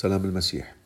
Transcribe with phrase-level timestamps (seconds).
[0.00, 0.76] سلام المسيح.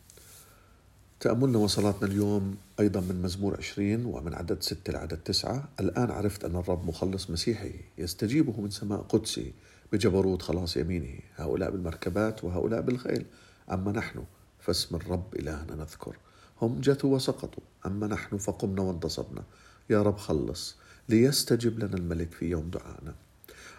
[1.20, 5.68] تأملنا وصلاتنا اليوم أيضا من مزمور عشرين ومن عدد ستة لعدد تسعة.
[5.80, 9.52] الآن عرفت أن الرب مخلص مسيحي يستجيبه من سماء قدسي
[9.92, 11.18] بجبروت خلاص يمينه.
[11.36, 13.26] هؤلاء بالمركبات وهؤلاء بالخيل.
[13.72, 14.24] أما نحن
[14.60, 16.16] فاسم الرب إلهنا نذكر.
[16.62, 17.62] هم جثوا وسقطوا.
[17.86, 19.42] أما نحن فقمنا وانتصبنا
[19.90, 20.76] يا رب خلص
[21.08, 23.14] ليستجب لنا الملك في يوم دعائنا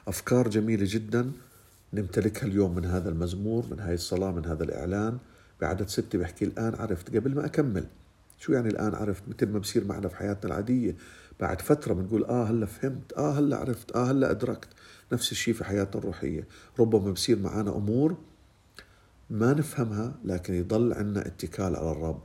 [0.07, 1.31] أفكار جميلة جدا.
[1.96, 5.18] نمتلكها اليوم من هذا المزمور من هذه الصلاة من هذا الإعلان.
[5.62, 7.16] بعدد ستة بحكي الآن عرفت.
[7.16, 7.85] قبل ما أكمل
[8.38, 10.95] شو يعني الآن عرفت؟ مثل ما بصير معنا في حياتنا العادية.
[11.40, 14.70] بعد فترة بنقول آه هلأ فهمت آه هلأ عرفت آه هلأ أدركت.
[15.13, 16.48] نفس الشيء في حياتنا الروحية.
[16.80, 18.18] ربما بصير معنا أمور
[19.30, 22.23] ما نفهمها لكن يضل عنا اتكال على الرب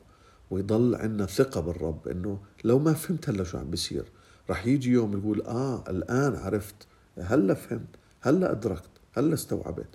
[0.51, 4.05] ويضل عنا ثقة بالرب إنه لو ما فهمت هلأ شو عم بيصير
[4.51, 6.75] رح يجي يوم يقول آه الآن عرفت
[7.19, 8.90] هلأ فهمت هلأ أدركت.
[9.13, 9.89] هلا استوعبت.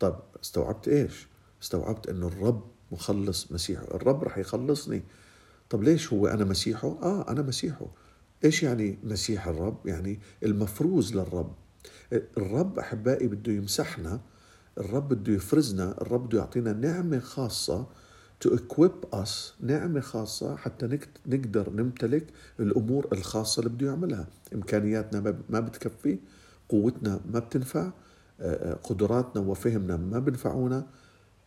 [0.00, 1.26] طب استوعبت إيش؟
[1.62, 3.82] استوعبت إنه الرب مخلص مسيحه.
[3.84, 5.02] الرب رح يخلصني.
[5.70, 7.86] طب ليش هو أنا مسيحه؟ آه أنا مسيحه.
[8.44, 11.54] إيش يعني مسيح الرب؟ يعني المفروز للرب.
[12.12, 14.20] الرب أحبائي بده يمسحنا.
[14.78, 16.00] الرب بده يفرزنا.
[16.02, 17.86] الرب بده يعطينا نعمة خاصة
[18.46, 19.30] to equip us.
[19.60, 22.26] نعمة خاصة حتى نقدر نمتلك
[22.60, 24.28] الأمور الخاصة اللي بده يعملها.
[24.54, 26.18] إمكانياتنا ما بتكفي.
[26.68, 27.90] قوتنا ما بتنفع.
[28.82, 30.86] قدراتنا وفهمنا ما بنفعونا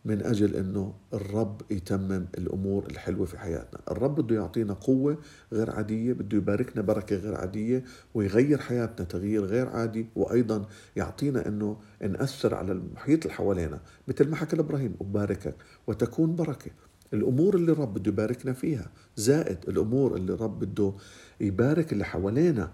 [0.04, 3.80] من أجل أنه الرب يتمم الأمور الحلوة في حياتنا.
[3.90, 5.18] الرب بده يعطينا قوة
[5.52, 11.76] غير عادية بده يباركنا بركة غير عادية ويغير حياتنا تغيير غير عادي وأيضا يعطينا أنه
[12.02, 13.80] نأثر على المحيط اللي حوالينا.
[14.08, 15.54] مثل ما حكى إبراهيم أباركك
[15.86, 16.70] وتكون بركة.
[17.14, 20.92] الأمور اللي الرب بده يباركنا فيها زائد الأمور اللي الرب بده
[21.40, 22.70] يبارك اللي حوالينا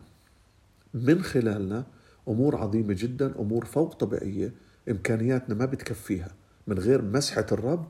[0.95, 1.85] من خلالنا
[2.29, 4.53] أمور عظيمة جدا أمور فوق طبيعية
[4.91, 6.29] إمكانياتنا ما بتكفيها.
[6.67, 7.89] من غير مسحة الرب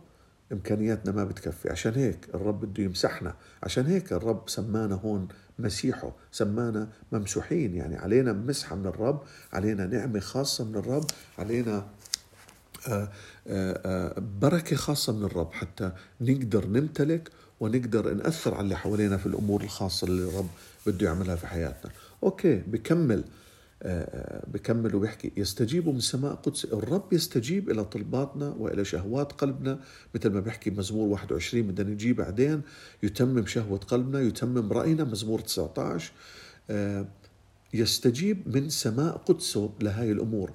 [0.53, 1.71] إمكانياتنا ما بتكفي.
[1.71, 3.35] عشان هيك الرب بده يمسحنا.
[3.63, 5.29] عشان هيك الرب سمانا هون
[5.59, 6.13] مسيحه.
[6.33, 7.75] سمانا ممسوحين.
[7.75, 9.23] يعني علينا مسحة من الرب
[9.53, 11.05] علينا نعمة خاصة من الرب
[11.39, 11.87] علينا
[12.89, 13.09] آه،
[13.47, 15.53] آه، آه، بركة خاصة من الرب.
[15.53, 20.49] حتى نقدر نمتلك ونقدر نأثر على اللي حوالينا في الأمور الخاصة اللي الرب
[20.87, 21.91] بده يعملها في حياتنا.
[22.23, 23.25] أوكي بكمل.
[24.47, 29.81] بكمل وبيحكي يستجيب من سماء قدس الرب يستجيب إلى طلباتنا وإلى شهوات قلبنا
[30.15, 32.63] مثل ما بيحكي مزمور 21 بدنا نجي بعدين
[33.03, 36.13] يتمم شهوة قلبنا يتمم رأينا مزمور 19
[37.75, 40.53] يستجيب من سماء قدسه لهذه الأمور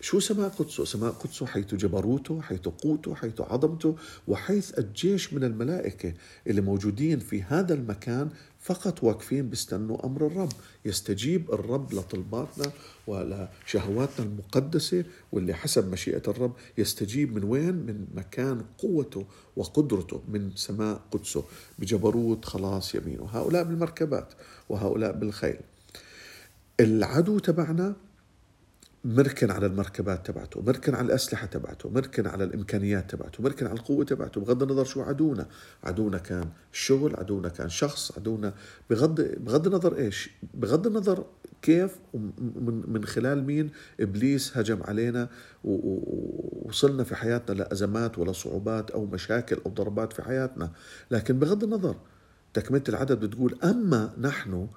[0.00, 3.96] شو سماء قدسه؟ سماء قدسه حيث جبروته حيث قوته حيث عظمته
[4.28, 6.12] وحيث الجيش من الملائكة
[6.46, 8.30] اللي موجودين في هذا المكان
[8.68, 10.52] فقط واقفين بيستنوا أمر الرب.
[10.84, 12.72] يستجيب الرب لطلباتنا
[13.06, 19.26] ولشهواتنا المقدسة واللي حسب مشيئة الرب يستجيب من وين؟ من مكان قوته
[19.56, 21.44] وقدرته من سماء قدسه.
[21.78, 23.28] بجبروت خلاص يمينه.
[23.32, 24.32] هؤلاء بالمركبات
[24.68, 25.60] وهؤلاء بالخيل.
[26.80, 27.96] العدو تبعنا
[29.04, 34.04] مركن على المركبات تبعته مركن على الأسلحة تبعته مركن على الإمكانيات تبعته مركن على القوة
[34.04, 35.46] تبعته بغض النظر شو عدونا.
[35.84, 38.54] عدونا كان شغل عدونا كان شخص عدونا
[38.90, 41.26] بغض بغض النظر إيش بغض النظر
[41.62, 43.70] كيف من, من خلال مين
[44.00, 45.28] إبليس هجم علينا
[45.64, 50.72] ووصلنا في حياتنا لأزمات ولا صعوبات أو مشاكل أو ضربات في حياتنا.
[51.10, 51.96] لكن بغض النظر
[52.54, 54.68] تكملة العدد بتقول أما نحن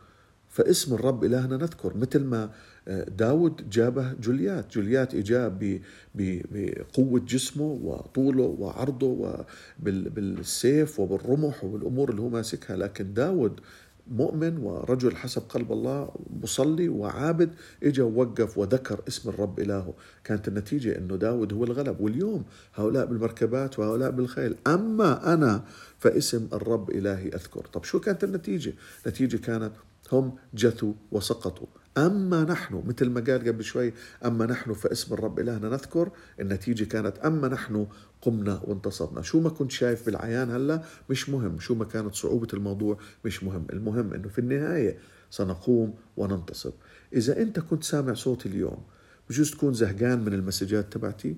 [0.52, 2.50] فاسم الرب إلهنا نذكر مثل ما
[2.88, 4.74] آه، داود جابه جوليات.
[4.74, 5.80] جوليات إجاب
[6.16, 9.44] بقوة جسمه وطوله وعرضه
[9.80, 12.76] وبالسيف وبالرمح وبالأمور اللي هو ماسكها.
[12.78, 13.60] لكن داود
[14.08, 16.10] مؤمن ورجل حسب قلب الله
[16.44, 17.50] مصلي وعابد
[17.84, 19.94] اجى ووقف وذكر اسم الرب إلهه.
[20.24, 22.02] كانت النتيجة أنه داود هو الغلب.
[22.02, 22.44] واليوم
[22.76, 24.56] هؤلاء بالمركبات وهؤلاء بالخيل.
[24.68, 25.64] أما أنا
[26.00, 27.66] فاسم الرب إلهي أذكر.
[27.74, 28.74] طب شو كانت النتيجة؟
[29.06, 29.72] النتيجة كانت
[30.12, 31.68] هم جثوا وسقطوا.
[31.98, 33.94] أما نحن مثل ما قال قبل شوي
[34.26, 37.88] أما نحن فاسم الرب إلهنا نذكر النتيجة كانت أما نحن
[38.22, 39.22] قمنا وانتصرنا.
[39.22, 43.68] شو ما كنت شايف بالعيان هلا مش مهم شو ما كانت صعوبة الموضوع مش مهم.
[43.74, 44.98] المهم أنه في النهاية
[45.30, 46.72] سنقوم وننتصر.
[47.14, 48.84] إذا أنت كنت سامع صوتي اليوم
[49.30, 51.38] بجوز تكون زهقان من المسجات تبعتي؟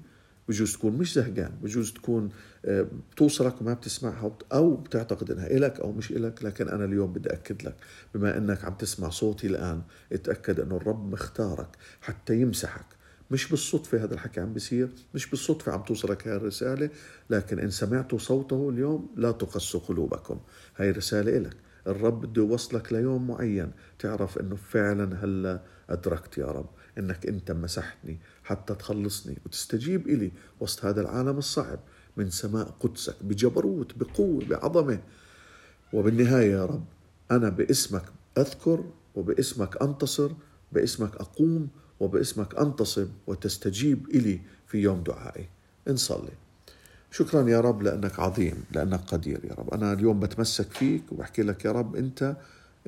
[0.49, 2.29] بجوز تكون مش زهقان بجوز تكون
[2.65, 7.33] آه، بتوصلك وما بتسمعها أو بتعتقد إنها إلك أو مش إلك لكن أنا اليوم بدي
[7.33, 7.75] أكد لك
[8.15, 9.81] بما إنك عم تسمع صوتي الآن
[10.11, 11.67] اتأكد إنه الرب مختارك
[12.01, 12.85] حتى يمسحك.
[13.31, 16.89] مش بالصدفة هذا الحكي عم بيصير مش بالصدفة عم توصلك هاي الرسالة
[17.29, 20.39] لكن إن سمعتوا صوته اليوم لا تقسوا قلوبكم.
[20.77, 21.57] هاي رسالة إلك.
[21.87, 23.71] الرب بده يوصلك ليوم معين.
[23.99, 30.85] تعرف إنه فعلا هلأ أدركت يا رب إنك أنت مسحتني حتى تخلصني وتستجيب إلي وسط
[30.85, 31.79] هذا العالم الصعب
[32.17, 34.99] من سماء قدسك بجبروت بقوة بعظمة.
[35.93, 36.85] وبالنهاية يا رب
[37.31, 38.03] أنا باسمك
[38.37, 38.83] أذكر
[39.15, 40.31] وباسمك أنتصر
[40.71, 41.67] باسمك أقوم
[41.99, 45.49] وباسمك أنتصب وتستجيب إلي في يوم دعائي.
[45.87, 46.42] نصلي.
[47.15, 49.73] شكرا يا رب لأنك عظيم لأنك قدير يا رب.
[49.73, 52.35] أنا اليوم بتمسك فيك وبحكي لك يا رب أنت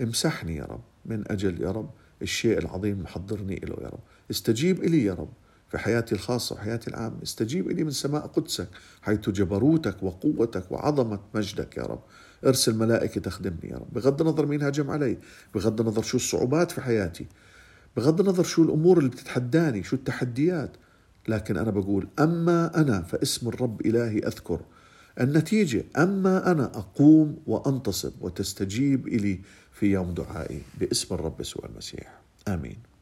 [0.01, 1.89] امسحني يا رب من أجل يا رب
[2.22, 4.00] الشيء العظيم محضرني له يا رب.
[4.31, 5.30] استجيب إلي يا رب
[5.72, 7.24] في حياتي الخاصة وحياتي العامة.
[7.24, 8.68] استجيب إلي من سماء قدسك
[9.01, 12.00] حيث جبروتك وقوتك وعظمة مجدك يا رب.
[12.45, 13.94] ارسل ملائكة تخدمني يا رب.
[13.94, 15.18] بغض النظر مين هاجم علي
[15.56, 17.25] بغض النظر شو الصعوبات في حياتي
[17.98, 20.71] بغض النظر شو الأمور اللي بتتحداني شو التحديات.
[21.27, 24.60] لكن أنا بقول أما أنا فاسم الرب إلهي أذكر.
[25.22, 29.39] النتيجة أما أنا أقوم وأنتصب وتستجيب إلي
[29.72, 32.22] في يوم دعائي باسم الرب يسوع المسيح.
[32.48, 32.77] آمين.